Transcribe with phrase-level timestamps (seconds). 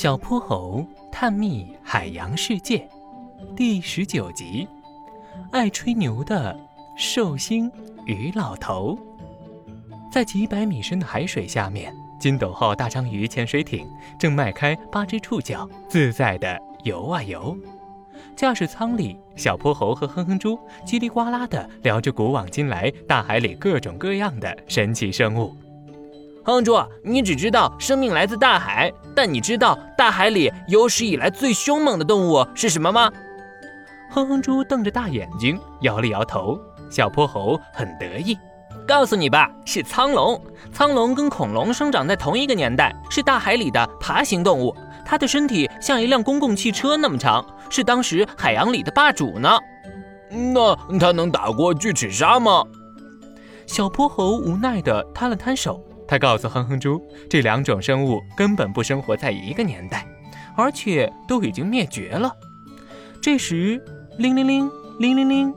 [0.00, 2.88] 小泼猴探秘海洋世界
[3.56, 4.68] 第十九集：
[5.50, 6.56] 爱吹牛的
[6.96, 7.68] 寿星
[8.06, 8.96] 鱼老头。
[10.12, 13.90] 在几百米深的海水下面，金斗号大章鱼潜水艇
[14.20, 17.58] 正迈开八只触角，自在地游啊游。
[18.36, 20.56] 驾驶舱里，小泼猴和哼哼猪
[20.86, 25.56] 叽里呱啦地聊着古往今来大海里各种各样的神奇生物。
[26.48, 33.12] 哼哼猪，你只知道生命来自大海，但你知道大海里有史以来最凶猛的动物是什么吗？
[34.10, 36.58] 哼哼猪瞪着大眼睛，摇了摇头。
[36.88, 38.34] 小泼猴很得意，
[38.86, 40.40] 告诉你吧，是苍龙。
[40.72, 44.74] 苍龙跟恐龙生长在同一个年代，是大海里的爬行动物。
[45.04, 49.54] 它的身体像一辆公共汽车那么长，是当时海洋里的霸主呢。
[50.30, 52.64] 那它能打过巨齿鲨吗？
[53.66, 55.84] 小泼猴无奈地摊了摊手。
[56.08, 60.06] 他告诉哼哼猪，这两种生物根本不生活在一个年代，
[60.56, 62.32] 而且都已经灭绝了。
[63.20, 63.78] 这时，
[64.16, 65.54] 铃铃铃，铃铃铃，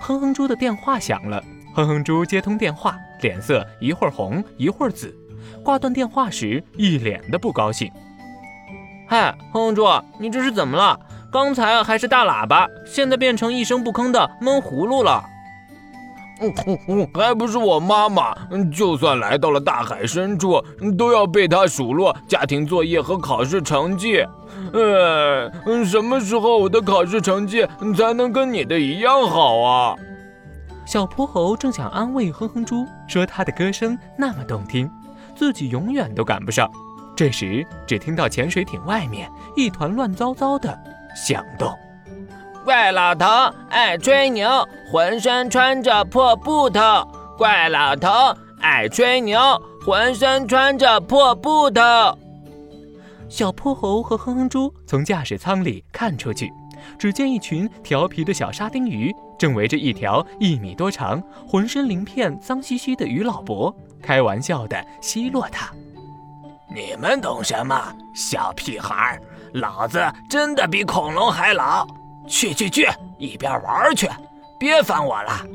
[0.00, 1.44] 哼哼猪的电话响了。
[1.74, 5.14] 哼哼猪接通电话，脸色一会儿红一会儿紫。
[5.62, 7.92] 挂断电话时，一脸的不高兴。
[9.06, 9.84] 嗨，哼哼猪，
[10.18, 10.98] 你这是怎么了？
[11.30, 15.22] 刚才还是大喇叭，现在变成一声不吭的闷葫芦了。
[17.14, 18.34] 还不是我妈妈，
[18.74, 20.62] 就算来到了大海深处，
[20.96, 24.24] 都要被她数落家庭作业和考试成绩。
[24.72, 25.50] 呃，
[25.84, 29.96] 什么时候我的考试成绩才能跟你的一样好啊？
[30.84, 34.90] 小泼猴正想安慰哼哼猪，说他的歌声那么动听，
[35.34, 36.70] 自己永远都赶不上。
[37.16, 40.78] 这时，只听到潜水艇外面一团乱糟糟的
[41.16, 41.72] 响动。
[42.66, 43.24] 怪老头
[43.70, 44.48] 爱吹牛，
[44.90, 46.80] 浑身穿着破布头。
[47.38, 48.10] 怪老头
[48.60, 49.38] 爱吹牛，
[49.84, 51.80] 浑身穿着破布头。
[53.28, 56.52] 小泼猴和哼哼猪从驾驶舱里看出去，
[56.98, 65.70] 只见一群调皮的小沙丁鱼正围着一条一米多长、浑身鳞片脏兮兮的鱼老伯，开玩笑地奚落他
[66.74, 67.80] ：“你们懂什么，
[68.12, 69.20] 小屁孩？
[69.52, 71.86] 老子真的比恐龙还老。”
[72.26, 72.86] 去去去，
[73.18, 74.08] 一边玩去，
[74.58, 75.46] 别烦我了。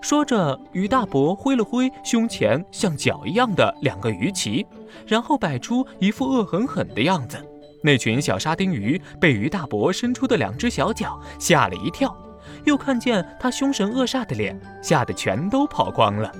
[0.00, 4.64] 说着，于大伯挥了挥胸前像脚一样的两个鱼鳍，
[5.06, 7.36] 然后摆出一副恶狠狠的样子。
[7.82, 12.16] 那群小沙丁鱼被于大伯伸出的两只小脚吓了一跳，
[12.64, 16.32] 又看见他凶神恶煞的脸，吓得全都跑光了。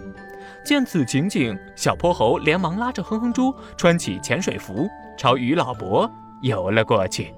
[0.65, 6.11] 见此情景，小泼猴连忙拉着哼哼猪穿起潜水服，朝于老伯
[6.43, 7.33] 游了过去。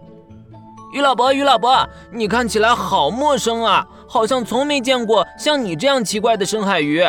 [0.92, 7.04] 于老伯，于老伯，你看起来好陌生啊，好像从没见过像你这样奇怪的深海鱼。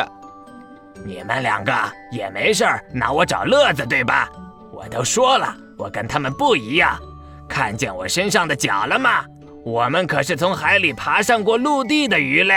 [1.04, 1.72] 你们两个
[2.12, 4.30] 也没事儿拿我找乐子，对吧？
[4.72, 6.96] 我都说了，我跟他们不一样。
[7.48, 9.24] 看见我身上的脚了吗？
[9.64, 12.54] 我们可是从海里爬上过陆地的鱼类。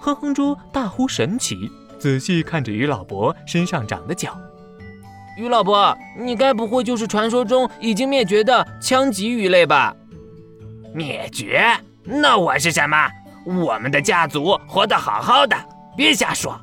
[0.00, 4.36] 哼哼猪大呼神奇，仔细看着于老伯身上长的脚。
[5.36, 9.94] 于老伯，你该不会就是传说中已经灭绝的枪鲫鱼类吧？
[10.94, 11.76] 灭绝？
[12.04, 12.96] 那我是什么？
[13.44, 15.56] 我们的家族活得好好的，
[15.96, 16.58] 别瞎说。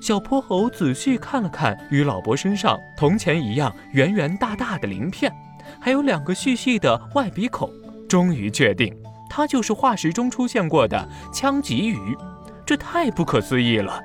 [0.00, 5.32] 小泼猴仔细看了看与老伯身上铜钱一样圆圆大大的鳞片，
[5.80, 7.68] 还有两个细细的外鼻孔，
[8.08, 8.94] 终于确定
[9.28, 12.16] 它就是化石中出现过的枪鲫鱼。
[12.64, 14.00] 这太不可思议了！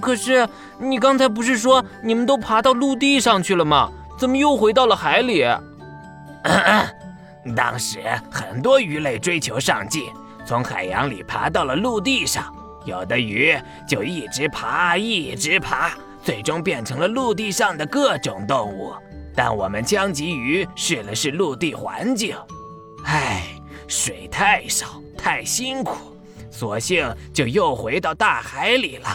[0.00, 0.48] 可是
[0.78, 3.90] 你刚才不是说你们都爬到陆地上去了吗？
[4.18, 5.44] 怎么又回到了海里？
[7.56, 10.04] 当时很多鱼类追求上进，
[10.46, 12.54] 从海洋里爬到了陆地上。
[12.84, 13.54] 有的鱼
[13.86, 15.92] 就一直爬，一直爬，
[16.22, 18.92] 最终变成了陆地上的各种动物。
[19.34, 22.36] 但我们江鲫鱼试了试陆地环境，
[23.04, 23.42] 唉，
[23.86, 25.94] 水太少，太辛苦，
[26.50, 29.08] 索性就又回到大海里了。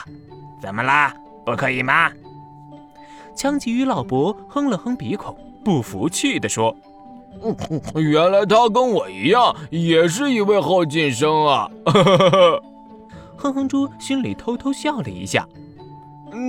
[0.62, 1.14] 怎么啦？
[1.46, 2.12] 不可以吗？
[3.36, 6.76] 江鲫鱼老伯哼了哼鼻孔，不服气地说。
[7.96, 11.70] 原来他跟我一样，也是一位后进生啊！
[13.38, 15.48] 哼哼猪心里偷偷笑了一下。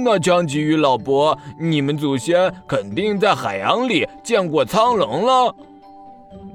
[0.04, 5.54] 那江鲫鱼老伯，你们祖先肯定在海洋里见过苍龙了。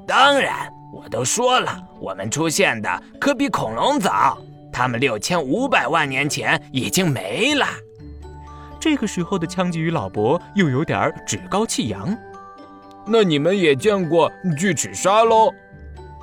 [0.07, 4.37] 当然，我都说了，我们出现的可比恐龙早，
[4.73, 7.65] 他们六千五百万年前已经没了。
[8.79, 12.17] 这个时候的枪鲫鱼老伯又有点趾高气扬。
[13.05, 15.51] 那你们也见过巨齿鲨喽？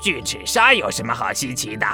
[0.01, 1.87] 巨齿鲨有什么好稀奇的？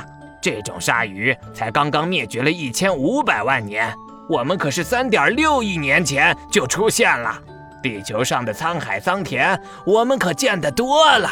[0.43, 3.95] 这种鲨鱼才刚刚灭绝了一千五百万年，
[4.29, 7.41] 我们可是三点六亿年前就出现了。
[7.83, 11.31] 地球上的沧海桑田，我们可见得多了。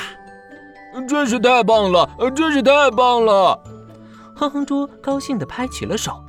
[1.07, 2.09] 真是太棒了！
[2.35, 3.59] 真是太棒了！
[4.35, 6.23] 哼哼猪高兴地拍起了手。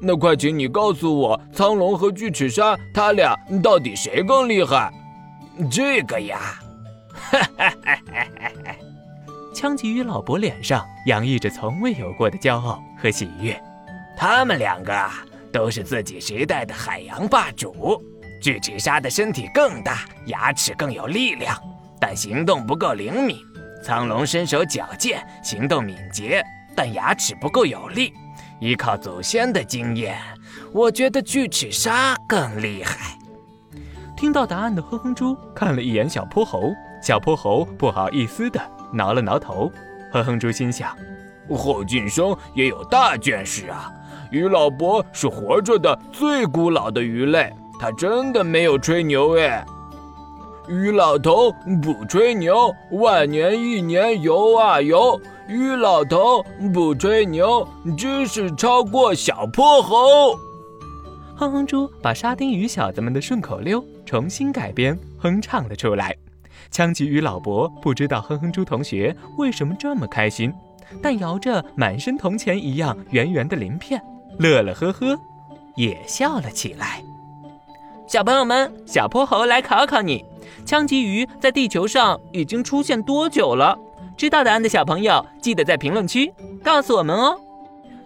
[0.00, 4.90] 那快请你告诉我，苍龙和巨齿鲨，他俩到底谁更厉害？
[5.70, 6.38] 这个呀！
[9.54, 13.60] 枪鲫鱼老伯脸上洋溢着从未有过的骄傲和喜悦。
[14.16, 15.10] 他们两个
[15.52, 18.02] 都是自己时代的海洋霸主。
[18.40, 21.54] 巨齿鲨的身体更大，牙齿更有力量，
[22.00, 23.36] 但行动不够灵敏。
[23.84, 26.42] 苍龙身手矫健，行动敏捷，
[26.74, 28.14] 但牙齿不够有力。
[28.60, 30.16] 依靠祖先的经验，
[30.72, 33.18] 我觉得巨齿鲨更厉害。
[34.16, 38.60] 听到答案的哼哼猪看了一眼小泼猴，小泼猴不好意思地
[38.92, 39.70] 挠了挠头。
[40.12, 40.96] 哼哼猪心想：
[41.48, 43.90] 后进生也有大见识啊！
[44.30, 49.64] 鱼老伯是活着的最古老的鱼类，他真的没有吹牛哎。
[50.68, 51.50] 鱼老头
[51.82, 55.20] 不吹牛，万年一年游啊游。
[55.48, 57.66] 鱼老头不吹牛，
[57.96, 60.38] 知识超过小泼猴。
[61.34, 66.16] 哼哼猪把沙丁鱼小子们的顺口溜重新改编哼唱了出来。
[66.70, 70.52] 枪鲫鱼老伯不知道哼哼猪同学为什么这么开心，
[71.02, 74.00] 但摇着满身铜钱一样圆圆的鳞片，
[74.38, 75.18] 乐乐呵呵，
[75.74, 77.02] 也笑了起来。
[78.06, 80.24] 小朋友们，小泼猴来考考你。
[80.64, 83.76] 枪鲫鱼在地球上已经出现多久了？
[84.16, 86.32] 知道答案的小朋友，记得在评论区
[86.62, 87.36] 告诉我们哦。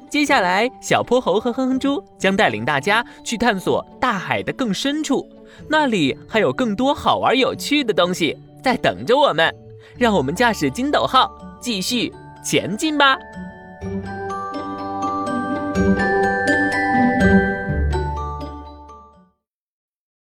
[0.08, 5.26] 接下来，小泼猴和哼哼猪将带领大家去探索大海的更深处，
[5.68, 9.54] 那里还有更多好玩有趣的东西在等着我们。
[9.96, 11.30] 让我们驾驶金斗号
[11.60, 12.12] 继续
[12.42, 13.16] 前进吧。